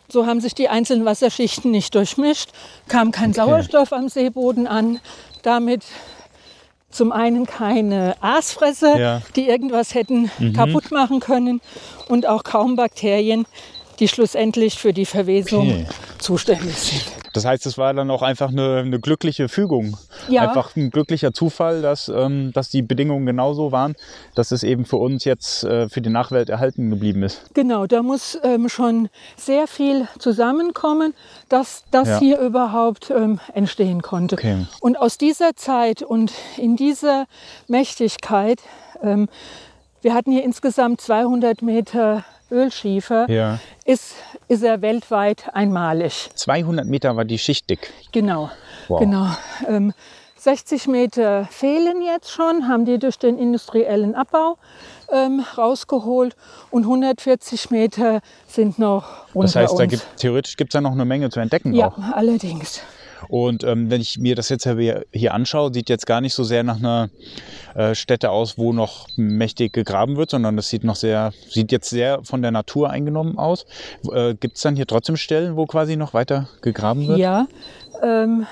[0.08, 2.50] so haben sich die einzelnen Wasserschichten nicht durchmischt,
[2.88, 3.40] kam kein okay.
[3.40, 5.00] Sauerstoff am Seeboden an.
[5.42, 5.84] Damit
[6.90, 9.22] zum einen keine Aasfresser, ja.
[9.36, 10.54] die irgendwas hätten mhm.
[10.54, 11.60] kaputt machen können
[12.08, 13.46] und auch kaum Bakterien,
[13.98, 15.86] die schlussendlich für die Verwesung okay.
[16.18, 17.04] zuständig sind.
[17.36, 19.98] Das heißt, es war dann auch einfach eine, eine glückliche Fügung.
[20.28, 20.48] Ja.
[20.48, 23.94] Einfach ein glücklicher Zufall, dass, ähm, dass die Bedingungen genauso waren,
[24.34, 27.42] dass es eben für uns jetzt äh, für die Nachwelt erhalten geblieben ist.
[27.52, 31.12] Genau, da muss ähm, schon sehr viel zusammenkommen,
[31.50, 32.18] dass das ja.
[32.20, 34.36] hier überhaupt ähm, entstehen konnte.
[34.36, 34.64] Okay.
[34.80, 37.26] Und aus dieser Zeit und in dieser
[37.68, 38.60] Mächtigkeit,
[39.02, 39.28] ähm,
[40.00, 43.58] wir hatten hier insgesamt 200 Meter Ölschiefer, ja.
[43.84, 44.14] ist,
[44.48, 46.30] ist er weltweit einmalig.
[46.34, 47.92] 200 Meter war die Schicht dick.
[48.12, 48.50] Genau,
[48.88, 49.00] wow.
[49.00, 49.28] genau.
[49.68, 49.92] Ähm,
[50.36, 54.58] 60 Meter fehlen jetzt schon, haben die durch den industriellen Abbau
[55.12, 56.36] ähm, rausgeholt
[56.70, 59.78] und 140 Meter sind noch unter Das heißt, uns.
[59.78, 61.74] Da gibt, theoretisch gibt es da noch eine Menge zu entdecken.
[61.74, 61.98] Ja, auch.
[62.12, 62.80] allerdings.
[63.28, 66.62] Und ähm, wenn ich mir das jetzt hier anschaue, sieht jetzt gar nicht so sehr
[66.62, 67.10] nach einer
[67.74, 71.90] äh, Stätte aus, wo noch mächtig gegraben wird, sondern das sieht noch sehr, sieht jetzt
[71.90, 73.66] sehr von der Natur eingenommen aus.
[74.12, 77.18] Äh, Gibt es dann hier trotzdem Stellen, wo quasi noch weiter gegraben wird?
[77.18, 77.46] Ja,
[78.02, 78.46] ähm,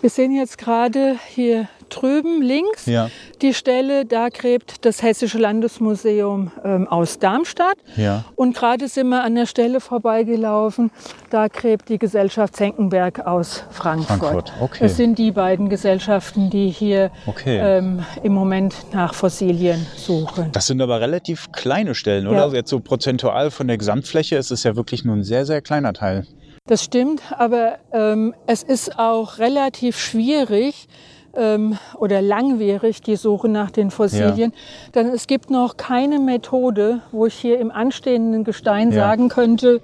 [0.00, 3.10] wir sehen jetzt gerade hier drüben links ja.
[3.42, 7.76] die Stelle, da gräbt das Hessische Landesmuseum ähm, aus Darmstadt.
[7.96, 8.24] Ja.
[8.34, 10.90] Und gerade sind wir an der Stelle vorbeigelaufen,
[11.30, 14.18] da gräbt die Gesellschaft Senckenberg aus Frankfurt.
[14.18, 14.52] Frankfurt.
[14.60, 14.78] Okay.
[14.80, 17.58] Das sind die beiden Gesellschaften, die hier okay.
[17.58, 20.50] ähm, im Moment nach Fossilien suchen.
[20.52, 22.36] Das sind aber relativ kleine Stellen, oder?
[22.36, 22.42] Ja.
[22.44, 25.62] Also jetzt so prozentual von der Gesamtfläche ist es ja wirklich nur ein sehr, sehr
[25.62, 26.26] kleiner Teil.
[26.66, 30.88] Das stimmt, aber ähm, es ist auch relativ schwierig,
[31.36, 34.52] ähm, oder langwierig, die Suche nach den Fossilien.
[34.52, 34.92] Ja.
[34.94, 38.98] Denn es gibt noch keine Methode, wo ich hier im anstehenden Gestein ja.
[38.98, 39.80] sagen könnte,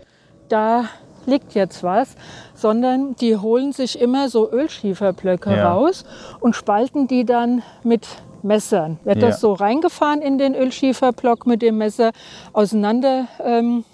[0.48, 0.84] da
[1.26, 2.16] liegt jetzt was,
[2.54, 5.72] sondern die holen sich immer so Ölschieferblöcke ja.
[5.72, 6.04] raus
[6.40, 8.06] und spalten die dann mit
[8.42, 8.98] Messern.
[9.04, 12.10] Wird das so reingefahren in den Ölschieferblock mit dem Messer,
[12.52, 13.84] auseinander ähm,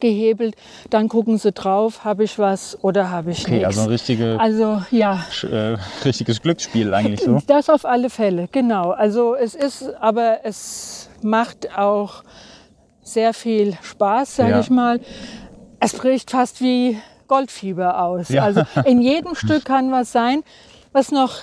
[0.00, 0.56] gehebelt,
[0.90, 3.66] dann gucken sie drauf, habe ich was oder habe ich okay, nichts.
[3.66, 5.24] Also ein richtige, also, ja.
[5.42, 7.40] Äh, richtiges Glücksspiel eigentlich so.
[7.46, 8.90] Das auf alle Fälle, genau.
[8.90, 12.22] Also es ist, aber es macht auch
[13.02, 14.60] sehr viel Spaß, sage ja.
[14.60, 15.00] ich mal.
[15.80, 18.28] Es bricht fast wie Goldfieber aus.
[18.28, 18.44] Ja.
[18.44, 20.42] Also in jedem Stück kann was sein,
[20.92, 21.36] was noch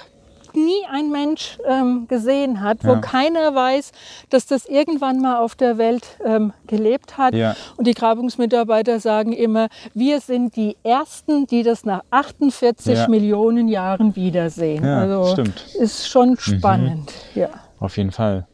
[0.58, 3.00] nie ein Mensch ähm, gesehen hat, wo ja.
[3.00, 3.92] keiner weiß,
[4.30, 7.34] dass das irgendwann mal auf der Welt ähm, gelebt hat.
[7.34, 7.56] Ja.
[7.78, 13.08] Und die Grabungsmitarbeiter sagen immer, wir sind die Ersten, die das nach 48 ja.
[13.08, 14.84] Millionen Jahren wiedersehen.
[14.84, 15.66] also stimmt.
[15.80, 16.38] ist schon mhm.
[16.38, 17.14] spannend.
[17.34, 17.42] Mhm.
[17.42, 17.50] Ja.
[17.80, 18.48] Auf jeden Fall.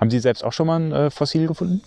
[0.00, 1.82] Haben Sie selbst auch schon mal ein äh, Fossil gefunden?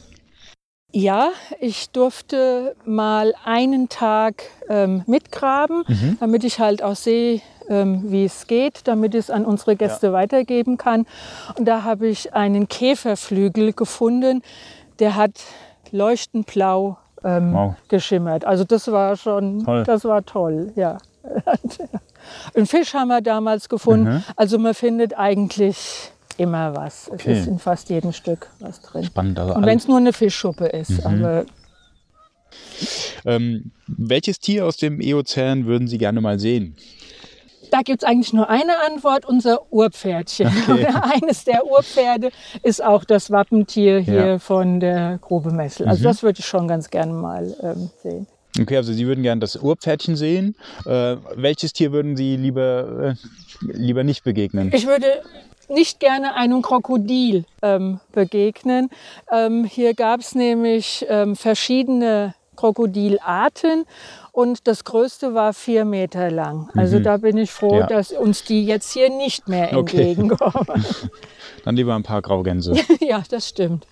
[0.94, 6.18] Ja, ich durfte mal einen Tag ähm, mitgraben, mhm.
[6.20, 10.08] damit ich halt auch sehe, ähm, wie es geht, damit ich es an unsere Gäste
[10.08, 10.14] ja.
[10.14, 11.06] weitergeben kann.
[11.58, 14.42] Und da habe ich einen Käferflügel gefunden,
[15.00, 15.40] der hat
[15.92, 17.76] leuchtend blau ähm, wow.
[17.88, 18.46] geschimmert.
[18.46, 19.84] Also das war schon, toll.
[19.84, 20.98] das war toll, ja.
[22.56, 24.16] Einen Fisch haben wir damals gefunden.
[24.16, 24.24] Mhm.
[24.36, 27.10] Also man findet eigentlich immer was.
[27.12, 27.32] Okay.
[27.32, 29.04] Es ist in fast jedem Stück was drin.
[29.04, 29.40] Spannend.
[29.40, 31.04] Also Und wenn es nur eine Fischschuppe ist.
[31.04, 31.24] Mhm.
[31.24, 31.46] Aber
[33.26, 36.76] ähm, welches Tier aus dem Eozän würden Sie gerne mal sehen?
[37.72, 40.48] Da gibt es eigentlich nur eine Antwort, unser Urpferdchen.
[40.68, 40.88] Okay.
[41.22, 42.32] Eines der Urpferde
[42.64, 44.40] ist auch das Wappentier hier ja.
[44.40, 45.88] von der Grube Messel.
[45.88, 46.04] Also mhm.
[46.04, 48.28] das würde ich schon ganz gerne mal ähm, sehen.
[48.60, 50.56] Okay, also Sie würden gerne das Urpferdchen sehen.
[50.86, 54.72] Äh, welches Tier würden Sie lieber, äh, lieber nicht begegnen?
[54.74, 55.22] Ich würde
[55.70, 58.90] nicht gerne einem Krokodil ähm, begegnen.
[59.32, 63.86] Ähm, hier gab es nämlich ähm, verschiedene Krokodilarten
[64.38, 66.70] und das größte war vier Meter lang.
[66.76, 67.04] Also mhm.
[67.04, 67.88] da bin ich froh, ja.
[67.88, 70.68] dass uns die jetzt hier nicht mehr entgegenkommen.
[70.68, 71.10] Okay.
[71.66, 72.76] Dann lieber ein paar Graugänse.
[73.00, 73.88] ja, das stimmt.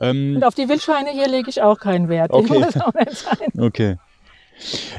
[0.00, 2.30] Ähm, und auf die Wildschweine hier lege ich auch keinen Wert.
[2.30, 2.64] Okay.
[3.58, 3.96] okay.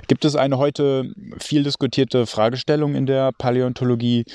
[0.08, 4.26] Gibt es eine heute viel diskutierte Fragestellung in der Paläontologie,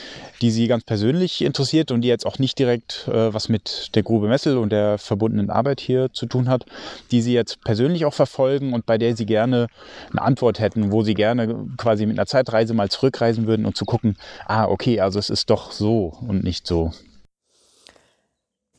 [0.41, 4.03] die Sie ganz persönlich interessiert und die jetzt auch nicht direkt äh, was mit der
[4.03, 6.65] Grube Messel und der verbundenen Arbeit hier zu tun hat,
[7.11, 9.67] die Sie jetzt persönlich auch verfolgen und bei der Sie gerne
[10.11, 13.85] eine Antwort hätten, wo Sie gerne quasi mit einer Zeitreise mal zurückreisen würden und zu
[13.85, 16.93] gucken, ah, okay, also es ist doch so und nicht so?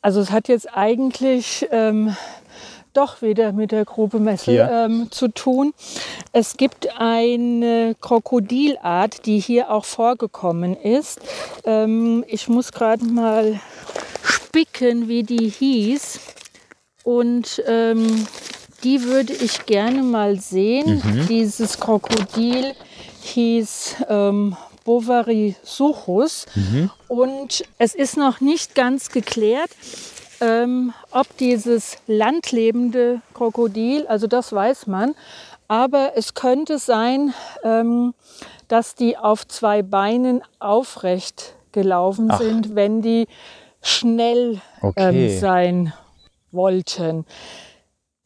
[0.01, 2.15] Also es hat jetzt eigentlich ähm,
[2.99, 4.85] doch wieder mit der Grube Messel ja.
[4.85, 5.73] ähm, zu tun.
[6.33, 11.21] Es gibt eine Krokodilart, die hier auch vorgekommen ist.
[11.63, 13.59] Ähm, ich muss gerade mal
[14.23, 16.19] spicken, wie die hieß.
[17.03, 18.27] Und ähm,
[18.83, 21.01] die würde ich gerne mal sehen.
[21.03, 21.27] Mhm.
[21.27, 22.73] Dieses Krokodil
[23.21, 26.45] hieß ähm, Bovary suchus.
[26.55, 26.89] Mhm.
[27.07, 29.69] Und es ist noch nicht ganz geklärt,
[30.41, 35.15] ähm, ob dieses landlebende Krokodil, also das weiß man,
[35.67, 38.13] aber es könnte sein, ähm,
[38.67, 42.39] dass die auf zwei Beinen aufrecht gelaufen Ach.
[42.39, 43.27] sind, wenn die
[43.81, 45.27] schnell ähm, okay.
[45.27, 45.93] ähm, sein
[46.51, 47.25] wollten.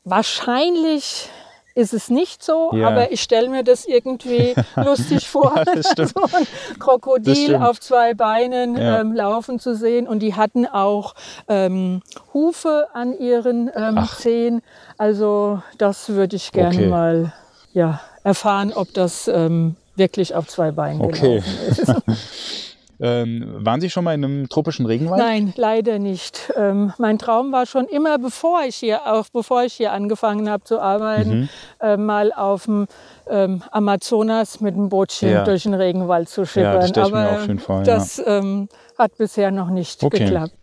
[0.04, 1.30] Wahrscheinlich
[1.76, 2.88] ist es nicht so, ja.
[2.88, 6.48] aber ich stelle mir das irgendwie lustig vor, ja, so ein
[6.80, 9.02] Krokodil auf zwei Beinen ja.
[9.02, 10.08] ähm, laufen zu sehen.
[10.08, 11.16] Und die hatten auch
[11.48, 12.02] ähm,
[12.34, 14.62] Hufe an ihren ähm, Zehen.
[14.98, 16.88] Also das würde ich gerne okay.
[16.88, 17.34] mal
[17.74, 21.42] ja, erfahren, ob das ähm, wirklich auf zwei Beinen okay.
[21.42, 22.68] gelaufen ist.
[23.00, 25.22] Ähm, waren Sie schon mal in einem tropischen Regenwald?
[25.22, 26.52] Nein, leider nicht.
[26.56, 30.64] Ähm, mein Traum war schon immer, bevor ich hier, auch bevor ich hier angefangen habe
[30.64, 31.50] zu arbeiten, mhm.
[31.82, 32.88] äh, mal auf dem
[33.30, 35.44] ähm, Amazonas mit dem Bootchen ja.
[35.44, 36.82] durch den Regenwald zu schippern.
[36.82, 40.20] Ja, das Aber vor, das ähm, hat bisher noch nicht okay.
[40.20, 40.54] geklappt.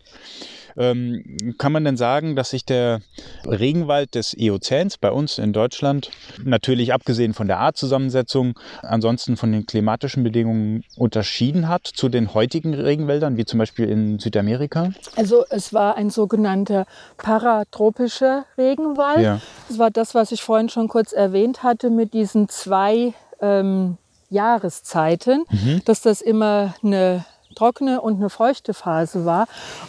[0.77, 3.01] Ähm, kann man denn sagen, dass sich der
[3.45, 6.11] Regenwald des Eozäns bei uns in Deutschland,
[6.43, 12.73] natürlich abgesehen von der Artzusammensetzung, ansonsten von den klimatischen Bedingungen unterschieden hat zu den heutigen
[12.73, 14.91] Regenwäldern, wie zum Beispiel in Südamerika?
[15.15, 16.85] Also es war ein sogenannter
[17.17, 19.21] paratropischer Regenwald.
[19.21, 19.41] Ja.
[19.67, 23.97] Das war das, was ich vorhin schon kurz erwähnt hatte mit diesen zwei ähm,
[24.29, 25.81] Jahreszeiten, mhm.
[25.85, 27.25] dass das immer eine
[27.55, 29.47] trockene und eine feuchte Phase war.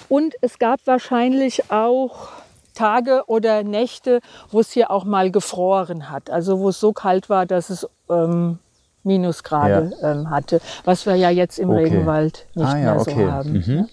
[0.08, 2.28] Und es gab wahrscheinlich auch
[2.74, 4.20] Tage oder Nächte,
[4.50, 6.30] wo es hier auch mal gefroren hat.
[6.30, 8.58] Also wo es so kalt war, dass es ähm,
[9.04, 10.12] Minusgrade ja.
[10.12, 11.84] ähm, hatte, was wir ja jetzt im okay.
[11.84, 13.24] Regenwald nicht ah, ja, mehr okay.
[13.26, 13.52] so haben.
[13.52, 13.74] Mhm.
[13.74, 13.88] Ne?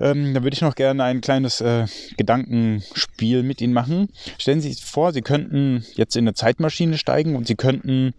[0.00, 4.08] Ähm, da würde ich noch gerne ein kleines äh, Gedankenspiel mit Ihnen machen.
[4.38, 8.14] Stellen Sie sich vor, Sie könnten jetzt in eine Zeitmaschine steigen und Sie könnten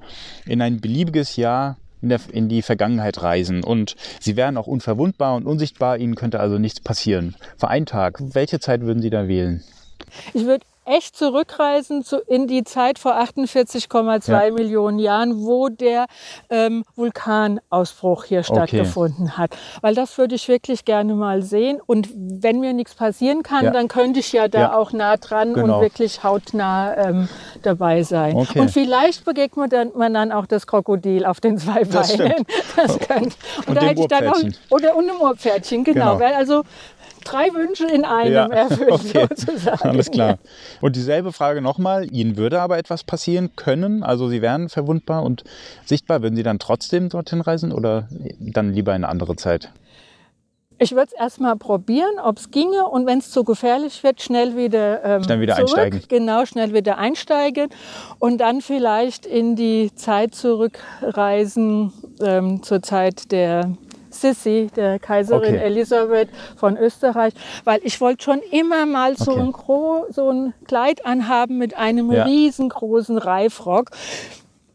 [0.45, 5.35] in ein beliebiges Jahr in, der, in die Vergangenheit reisen und sie wären auch unverwundbar
[5.35, 7.35] und unsichtbar, ihnen könnte also nichts passieren.
[7.57, 9.63] Für einen Tag, welche Zeit würden Sie da wählen?
[10.33, 14.51] Ich würde echt zurückreisen zu, in die Zeit vor 48,2 ja.
[14.51, 16.05] Millionen Jahren, wo der
[16.49, 19.37] ähm, Vulkanausbruch hier stattgefunden okay.
[19.37, 19.57] hat.
[19.81, 21.79] Weil das würde ich wirklich gerne mal sehen.
[21.85, 23.71] Und wenn mir nichts passieren kann, ja.
[23.71, 24.77] dann könnte ich ja da ja.
[24.77, 25.75] auch nah dran genau.
[25.75, 27.29] und wirklich hautnah ähm,
[27.63, 28.35] dabei sein.
[28.35, 28.59] Okay.
[28.59, 32.45] Und vielleicht begegnet man dann auch das Krokodil auf den zwei Beinen.
[32.75, 33.35] Das, das könnte.
[33.59, 36.17] Und, und da hätte ich dann auch, oder und ein Ohrpferdchen, genau.
[36.17, 36.35] genau.
[36.35, 36.63] Also
[37.25, 39.27] drei Wünsche in einem ja, erfüllt, okay.
[39.29, 39.89] sozusagen.
[39.89, 40.37] Alles klar.
[40.81, 42.07] Und dieselbe Frage nochmal.
[42.11, 44.03] Ihnen würde aber etwas passieren können?
[44.03, 45.43] Also Sie wären verwundbar und
[45.85, 46.21] sichtbar.
[46.21, 48.07] Würden Sie dann trotzdem dorthin reisen oder
[48.39, 49.71] dann lieber in eine andere Zeit?
[50.77, 54.57] Ich würde es erstmal probieren, ob es ginge und wenn es zu gefährlich wird, schnell
[54.57, 55.69] wieder, ähm, schnell wieder zurück.
[55.69, 56.01] einsteigen.
[56.09, 57.69] Genau, schnell wieder einsteigen
[58.19, 63.71] und dann vielleicht in die Zeit zurückreisen, ähm, zur Zeit der
[64.21, 65.63] Sissi, der Kaiserin okay.
[65.63, 69.41] Elisabeth von Österreich, weil ich wollte schon immer mal so, okay.
[69.41, 72.23] ein, so ein Kleid anhaben mit einem ja.
[72.23, 73.91] riesengroßen Reifrock.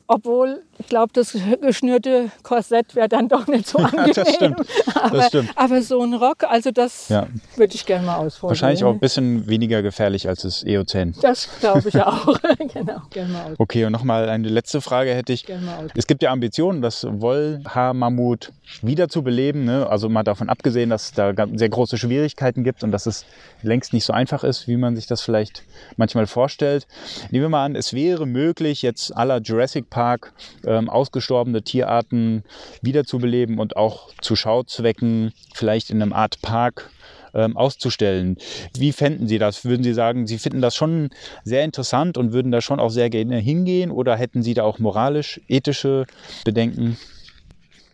[0.06, 4.14] Obwohl, ich glaube, das geschnürte Korsett wäre dann doch nicht so angenehm.
[4.14, 4.60] das stimmt.
[4.94, 5.50] Aber, das stimmt.
[5.54, 7.26] aber so ein Rock, also das ja.
[7.56, 8.50] würde ich gerne mal ausprobieren.
[8.50, 11.14] Wahrscheinlich auch ein bisschen weniger gefährlich als das Eozän.
[11.20, 12.38] Das glaube ich auch.
[12.72, 13.56] genau, gerne mal aus.
[13.58, 15.44] Okay, und nochmal eine letzte Frage hätte ich.
[15.44, 15.90] Gerne mal aus.
[15.94, 19.64] Es gibt ja Ambitionen, das Wollhaarmammut wieder zu beleben.
[19.64, 19.86] Ne?
[19.86, 23.26] Also mal davon abgesehen, dass es da sehr große Schwierigkeiten gibt und dass es
[23.62, 25.62] längst nicht so einfach ist, wie man sich das vielleicht
[25.96, 26.86] manchmal vorstellt.
[27.30, 30.32] Nehmen wir mal an, es wäre möglich, jetzt aller Jurassic Park
[30.70, 32.44] ähm, ausgestorbene Tierarten
[32.80, 36.90] wiederzubeleben und auch zu Schauzwecken vielleicht in einem Art Park
[37.34, 38.36] ähm, auszustellen.
[38.76, 39.64] Wie fänden Sie das?
[39.64, 41.10] Würden Sie sagen, Sie finden das schon
[41.44, 44.78] sehr interessant und würden da schon auch sehr gerne hingehen oder hätten Sie da auch
[44.78, 46.06] moralisch, ethische
[46.44, 46.96] Bedenken?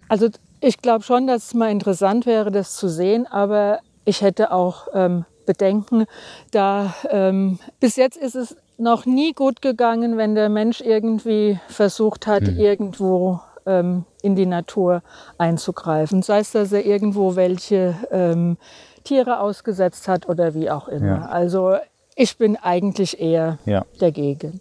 [0.08, 0.28] Also
[0.60, 4.88] ich glaube schon, dass es mal interessant wäre, das zu sehen, aber ich hätte auch
[4.94, 6.04] ähm, Bedenken,
[6.50, 12.26] da ähm, bis jetzt ist es noch nie gut gegangen, wenn der Mensch irgendwie versucht
[12.26, 12.58] hat, mhm.
[12.58, 15.02] irgendwo ähm, in die Natur
[15.38, 16.22] einzugreifen.
[16.22, 18.56] Sei es, dass er irgendwo welche ähm,
[19.04, 21.06] Tiere ausgesetzt hat oder wie auch immer.
[21.06, 21.26] Ja.
[21.26, 21.76] Also
[22.14, 23.84] ich bin eigentlich eher ja.
[23.98, 24.60] dagegen.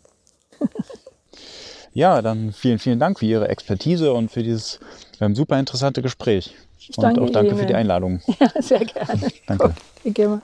[1.94, 4.80] ja, dann vielen, vielen Dank für Ihre Expertise und für dieses
[5.22, 6.56] ähm, super interessante Gespräch.
[6.78, 7.60] Ich und auch danke Ihnen.
[7.60, 8.22] für die Einladung.
[8.40, 9.28] Ja, sehr gerne.
[9.48, 9.74] danke.
[10.04, 10.40] Okay,